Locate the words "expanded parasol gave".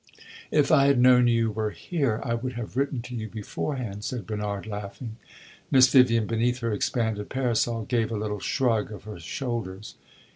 6.73-8.11